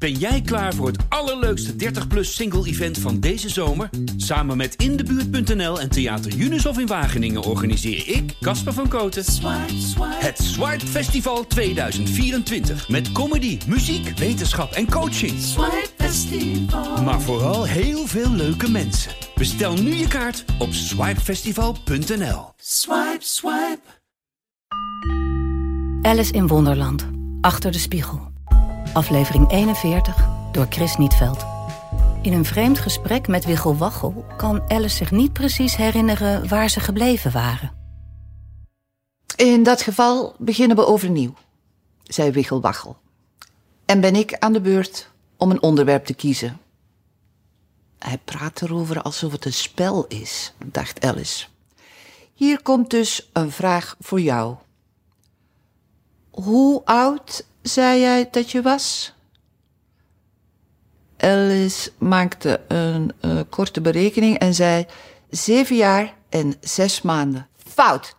[0.00, 3.90] Ben jij klaar voor het allerleukste 30-plus single-event van deze zomer?
[4.16, 9.24] Samen met Indebuurt.nl en Theater Unisof in Wageningen organiseer ik, Casper van Koten,
[10.00, 12.88] het Swipe Festival 2024.
[12.88, 15.32] Met comedy, muziek, wetenschap en coaching.
[17.04, 19.12] Maar vooral heel veel leuke mensen.
[19.34, 22.52] Bestel nu je kaart op swipefestival.nl.
[22.56, 23.80] Swipe, swipe.
[26.02, 27.06] Alice in Wonderland.
[27.40, 28.29] Achter de spiegel.
[28.92, 31.44] Aflevering 41 door Chris Nietveld.
[32.22, 36.80] In een vreemd gesprek met Wiggel Waggel kan Alice zich niet precies herinneren waar ze
[36.80, 37.72] gebleven waren.
[39.36, 41.34] In dat geval beginnen we overnieuw,
[42.02, 42.96] zei Wiggel Waggel.
[43.84, 46.60] En ben ik aan de beurt om een onderwerp te kiezen.
[47.98, 51.46] Hij praat erover alsof het een spel is, dacht Alice.
[52.34, 54.56] Hier komt dus een vraag voor jou.
[56.30, 59.14] Hoe oud zei jij dat je was?
[61.16, 64.86] Alice maakte een eh, korte berekening en zei
[65.30, 67.48] zeven jaar en zes maanden.
[67.56, 68.16] Fout,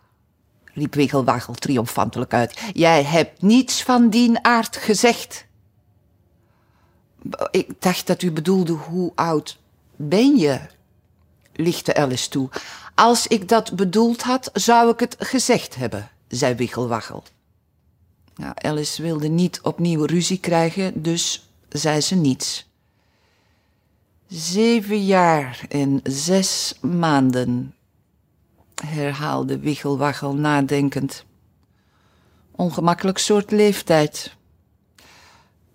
[0.74, 2.60] riep Wiggelwaggel triomfantelijk uit.
[2.72, 5.46] Jij hebt niets van die aard gezegd.
[7.50, 9.58] Ik dacht dat u bedoelde hoe oud
[9.96, 10.60] ben je,
[11.52, 12.48] lichtte Alice toe.
[12.94, 17.22] Als ik dat bedoeld had, zou ik het gezegd hebben, zei Wiggelwaggel.
[18.42, 22.70] Nou, Alice wilde niet opnieuw ruzie krijgen, dus zei ze niets.
[24.26, 27.74] Zeven jaar en zes maanden,
[28.84, 31.24] herhaalde Wiggelwaggel nadenkend.
[32.50, 34.36] Ongemakkelijk soort leeftijd.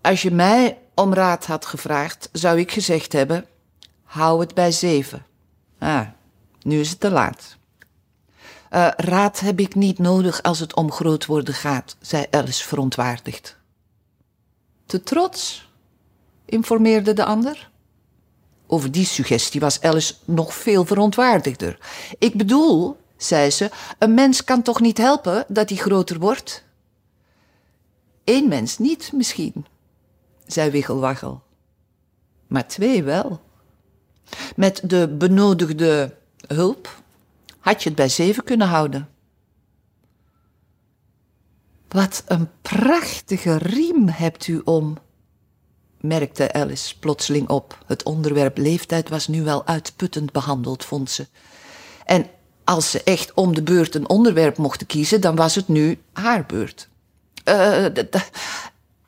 [0.02, 3.46] Als je mij om raad had gevraagd, zou ik gezegd hebben:
[4.04, 5.26] hou het bij zeven.
[5.78, 6.08] Ah,
[6.62, 7.57] nu is het te laat.
[8.72, 13.58] Uh, raad heb ik niet nodig als het om groot worden gaat, zei Alice verontwaardigd.
[14.86, 15.70] Te trots?
[16.46, 17.70] informeerde de ander.
[18.68, 21.80] Over die suggestie was Alice nog veel verontwaardigder.
[22.20, 26.64] Ik bedoel, zei ze, een mens kan toch niet helpen dat hij groter wordt?
[28.24, 29.66] Eén mens niet, misschien,
[30.46, 31.42] zei Wiggelwaggel.
[32.48, 33.42] Maar twee wel.
[34.56, 36.16] Met de benodigde
[36.48, 37.02] hulp
[37.68, 39.10] had je het bij zeven kunnen houden.
[41.88, 44.98] Wat een prachtige riem hebt u om,
[46.02, 47.84] merkte Alice plotseling op.
[47.86, 51.28] Het onderwerp leeftijd was nu wel uitputtend behandeld, vond ze.
[52.06, 52.26] En
[52.64, 56.46] als ze echt om de beurt een onderwerp mochten kiezen, dan was het nu haar
[56.46, 56.90] beurt.
[57.46, 57.86] Uh,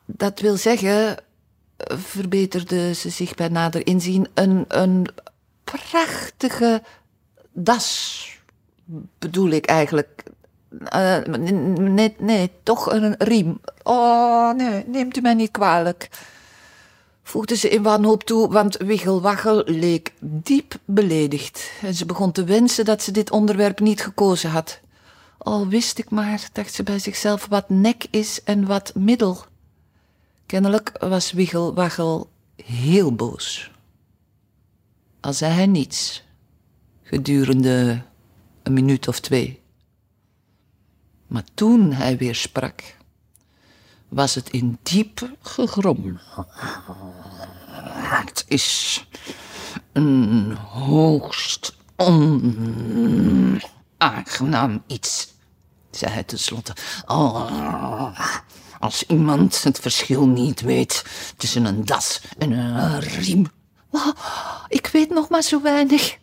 [0.06, 1.16] dat wil zeggen,
[1.86, 5.06] verbeterde ze zich bij nader inzien, een, een
[5.64, 6.82] prachtige
[7.52, 8.19] das
[9.18, 10.22] bedoel ik eigenlijk.
[10.94, 11.18] Uh,
[11.78, 13.60] nee, nee, toch een riem.
[13.82, 16.08] Oh, nee, neemt u mij niet kwalijk.
[17.22, 21.70] Voegde ze in wanhoop toe, want Wiggelwaggel leek diep beledigd.
[21.82, 24.80] En ze begon te wensen dat ze dit onderwerp niet gekozen had.
[25.38, 29.44] Al wist ik maar, dacht ze bij zichzelf, wat nek is en wat middel.
[30.46, 32.28] Kennelijk was Wiggelwaggel
[32.64, 33.70] heel boos.
[35.20, 36.22] Al zei hij niets
[37.02, 38.02] gedurende
[38.70, 39.62] een minuut of twee.
[41.26, 42.96] Maar toen hij weer sprak,
[44.08, 46.18] was het in diep gegrom.
[47.92, 49.06] Het is
[49.92, 55.34] een hoogst onaangenaam iets,
[55.90, 56.74] zei hij tenslotte.
[57.06, 58.20] Oh,
[58.78, 61.04] als iemand het verschil niet weet
[61.36, 63.46] tussen een das en een riem.
[63.90, 64.08] Oh,
[64.68, 66.18] ik weet nog maar zo weinig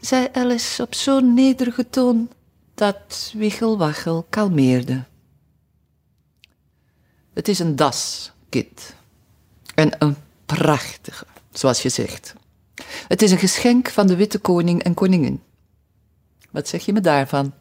[0.00, 2.30] zei Alice op zo'n nederige toon
[2.74, 5.04] dat Wichelwaggel kalmeerde.
[7.34, 8.94] Het is een das, Kit.
[9.74, 10.16] En een
[10.46, 12.34] prachtige, zoals je zegt.
[13.08, 15.42] Het is een geschenk van de witte koning en koningin.
[16.50, 17.52] Wat zeg je me daarvan?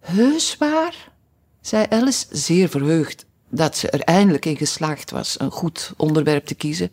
[0.00, 1.12] Heus waar,
[1.60, 6.54] zei Alice, zeer verheugd dat ze er eindelijk in geslaagd was een goed onderwerp te
[6.54, 6.90] kiezen.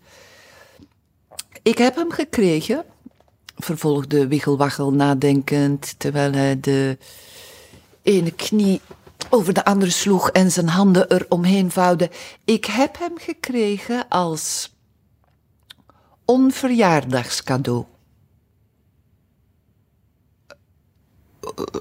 [1.61, 2.85] Ik heb hem gekregen
[3.55, 6.97] vervolgde Wiggelwaggel nadenkend, terwijl hij de
[8.01, 8.81] ene knie
[9.29, 12.09] over de andere sloeg en zijn handen er omheen vouwde.
[12.43, 14.73] Ik heb hem gekregen als
[16.25, 17.85] onverjaardagscadeau.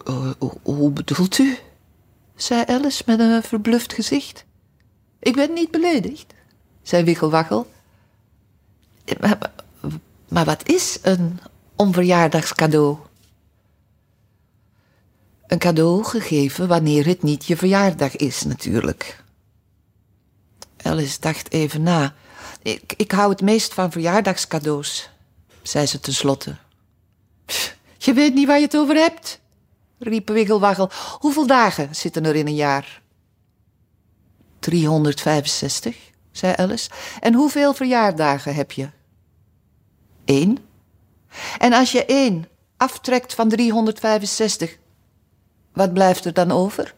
[0.09, 0.31] Uh,
[0.63, 1.59] hoe bedoelt u?
[2.37, 4.45] zei Alice met een verbluft gezicht.
[5.19, 6.35] Ik ben niet beledigd,
[6.83, 7.71] zei Wiggelwaggel.
[9.21, 9.53] Maar,
[10.29, 11.41] maar wat is een
[11.77, 12.99] onverjaardagscadeau.
[15.47, 19.25] Een cadeau gegeven wanneer het niet je verjaardag is, natuurlijk.
[20.83, 22.15] Alice dacht even na.
[22.63, 25.11] Ik, ik hou het meest van verjaardagscadeaus,
[25.63, 26.57] zei ze tenslotte.
[27.99, 29.41] Je weet niet waar je het over hebt,
[29.99, 30.91] riep Wiggelwaggel.
[31.19, 33.03] Hoeveel dagen zitten er in een jaar?
[34.59, 35.97] 365,
[36.33, 36.91] zei Alice.
[37.21, 38.89] En hoeveel verjaardagen heb je?
[40.25, 40.59] Eén.
[41.59, 44.79] En als je één aftrekt van 365,
[45.73, 46.95] wat blijft er dan over?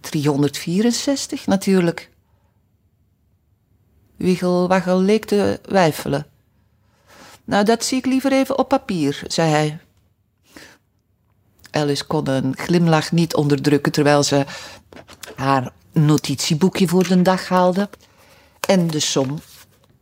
[0.00, 2.10] 364 natuurlijk.
[4.16, 6.26] Wiggelwaggel leek te wijfelen.
[7.44, 9.78] Nou, dat zie ik liever even op papier, zei hij.
[11.70, 14.44] Alice kon een glimlach niet onderdrukken terwijl ze
[15.36, 17.88] haar notitieboekje voor de dag haalde
[18.60, 19.40] en de som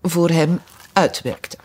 [0.03, 0.61] voor hem
[0.93, 1.57] uitwerkte.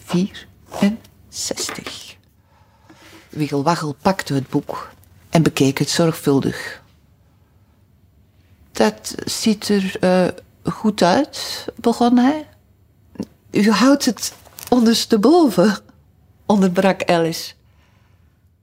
[0.06, 2.17] 364.
[3.28, 4.90] Wiggelwaggel pakte het boek
[5.31, 6.82] en bekeek het zorgvuldig.
[8.73, 10.28] Dat ziet er uh,
[10.73, 12.49] goed uit, begon hij.
[13.56, 14.35] U houdt het
[14.69, 15.79] ondersteboven,
[16.47, 17.53] onderbrak Alice.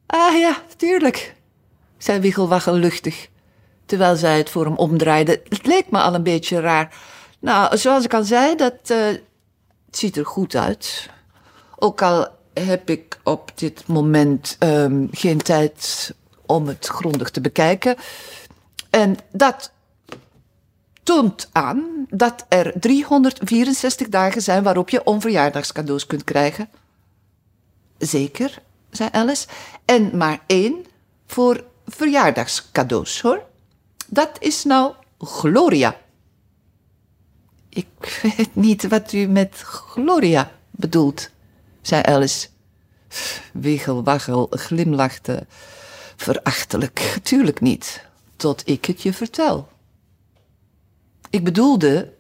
[0.06, 1.36] Ah ja, tuurlijk,
[1.98, 3.30] zei Wiggelwaggel luchtig,
[3.86, 5.42] terwijl zij het voor hem omdraaide.
[5.50, 6.96] Het leek me al een beetje raar.
[7.40, 9.22] Nou, zoals ik al zei, dat uh, het
[9.98, 11.10] ziet er goed uit.
[11.76, 16.14] Ook al heb ik op dit moment um, geen tijd
[16.46, 17.96] om het grondig te bekijken.
[18.90, 19.72] En dat
[21.04, 26.70] toont aan dat er 364 dagen zijn waarop je onverjaardagscadeaus kunt krijgen.
[27.98, 29.48] Zeker, zei Alice.
[29.86, 30.86] En maar één
[31.26, 33.44] voor verjaardagscadeaus, hoor.
[34.08, 35.98] Dat is nou Gloria.
[37.70, 41.30] Ik weet niet wat u met Gloria bedoelt,
[41.82, 42.48] zei Alice.
[43.54, 45.46] Wiggelwaggel glimlachte
[46.16, 47.20] verachtelijk.
[47.24, 49.68] Tuurlijk niet, tot ik het je vertel.
[51.34, 52.14] Ik bedoelde,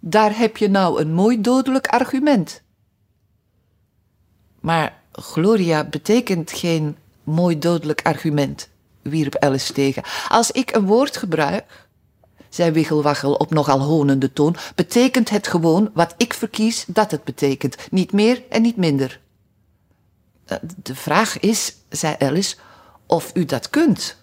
[0.00, 2.62] daar heb je nou een mooi dodelijk argument.
[4.60, 8.68] Maar Gloria betekent geen mooi dodelijk argument,
[9.02, 10.02] wierp Alice tegen.
[10.28, 11.86] Als ik een woord gebruik,
[12.48, 17.76] zei Wiggelwaggel op nogal honende toon, betekent het gewoon wat ik verkies dat het betekent.
[17.90, 19.20] Niet meer en niet minder.
[20.44, 22.56] Eh, de vraag is, zei Alice,
[23.06, 24.16] of u dat kunt.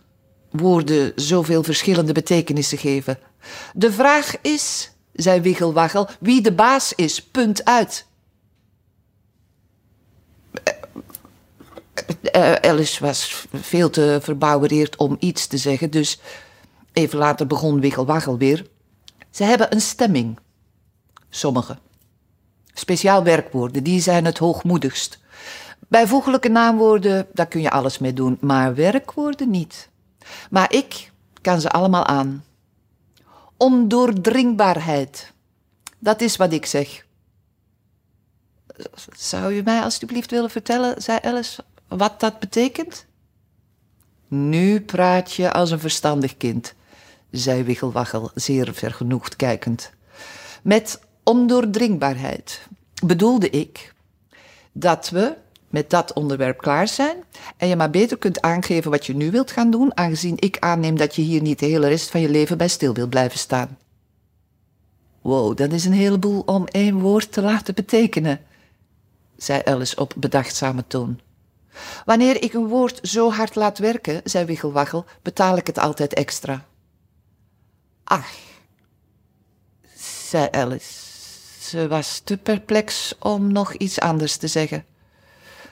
[0.52, 3.20] Woorden zoveel verschillende betekenissen geven.
[3.74, 8.06] De vraag is, zei Wiggelwaggel, wie de baas is, punt uit.
[12.36, 16.20] Uh, Alice was veel te verbouwereerd om iets te zeggen, dus
[16.94, 18.66] even later begon Wiggelwaggel weer.
[19.30, 20.40] Ze hebben een stemming.
[21.30, 21.78] Sommige.
[22.74, 25.20] Speciaal werkwoorden, die zijn het hoogmoedigst.
[25.88, 29.90] Bijvoeglijke naamwoorden, daar kun je alles mee doen, maar werkwoorden niet.
[30.50, 31.12] Maar ik
[31.42, 32.44] kan ze allemaal aan.
[33.58, 35.34] Ondoordringbaarheid.
[36.00, 37.06] Dat is wat ik zeg.
[39.18, 43.06] Zou u mij alstublieft willen vertellen, zei Alice, wat dat betekent?
[44.28, 46.74] Nu praat je als een verstandig kind,
[47.32, 49.92] zei Wiggelwaggel, zeer vergenoegd kijkend.
[50.62, 52.68] Met ondoordringbaarheid
[53.04, 53.94] bedoelde ik
[54.72, 55.36] dat we
[55.76, 57.24] met dat onderwerp klaar zijn
[57.58, 60.98] en je maar beter kunt aangeven wat je nu wilt gaan doen, aangezien ik aanneem
[60.98, 63.78] dat je hier niet de hele rest van je leven bij stil wilt blijven staan.
[65.22, 68.40] Wow, dat is een heleboel om één woord te laten betekenen,
[69.38, 71.20] zei Alice op bedachtzame toon.
[72.06, 76.66] Wanneer ik een woord zo hard laat werken, zei Wiggelwaggel, betaal ik het altijd extra.
[78.04, 78.32] Ach,
[80.30, 81.04] zei Alice.
[81.60, 84.86] Ze was te perplex om nog iets anders te zeggen.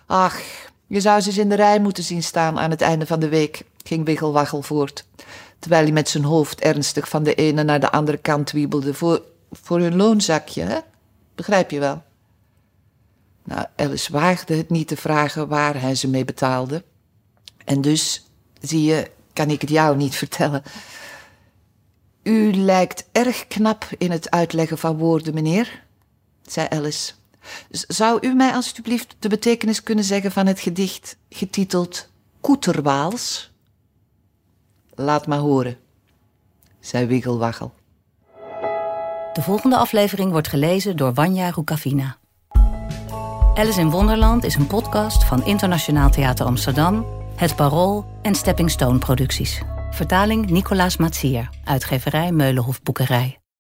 [0.06, 0.40] Ach,
[0.88, 3.30] je zou ze eens in de rij moeten zien staan aan het einde van de
[3.30, 5.06] week, ging Wiggelwaggel voort,
[5.60, 9.22] terwijl hij met zijn hoofd ernstig van de ene naar de andere kant wiebelde, voor,
[9.52, 10.80] voor hun loonzakje, hè?
[11.36, 12.04] Begrijp je wel?
[13.44, 16.84] Nou, Alice waagde het niet te vragen waar hij ze mee betaalde.
[17.66, 18.26] En dus,
[18.62, 20.64] zie je, kan ik het jou niet vertellen.
[22.24, 25.84] U lijkt erg knap in het uitleggen van woorden, meneer,
[26.42, 27.14] zei Alice.
[27.70, 32.10] Zou u mij alstublieft de betekenis kunnen zeggen van het gedicht getiteld
[32.42, 33.52] Koeterwaals?
[34.96, 35.78] Laat maar horen,
[36.80, 37.74] zei Wiggelwaggel.
[39.34, 42.18] De volgende aflevering wordt gelezen door Wanja Rukavina.
[43.54, 48.98] Alice in Wonderland is een podcast van Internationaal Theater Amsterdam, Het Parool en Stepping Stone
[48.98, 49.62] Producties.
[49.92, 53.43] Vertaling Nicolaas Matsier, uitgeverij Meulenhof Boekerij.